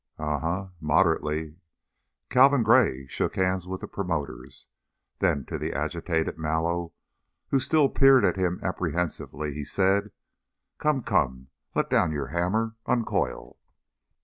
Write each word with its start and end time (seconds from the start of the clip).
"Um 0.17 0.43
m, 0.43 0.71
moderately." 0.81 1.57
Calvin 2.31 2.63
Gray 2.63 3.05
shook 3.05 3.35
hands 3.35 3.67
with 3.67 3.81
the 3.81 3.87
promoters, 3.87 4.65
then 5.19 5.45
to 5.45 5.59
the 5.59 5.73
agitated 5.73 6.39
Mallow, 6.39 6.93
who 7.49 7.59
still 7.59 7.87
peered 7.87 8.25
at 8.25 8.35
him 8.35 8.59
apprehensively, 8.63 9.53
he 9.53 9.63
said: 9.63 10.09
"Come, 10.79 11.03
come! 11.03 11.49
Let 11.75 11.91
down 11.91 12.11
your 12.11 12.29
hammer! 12.29 12.73
Uncoil!" 12.87 13.59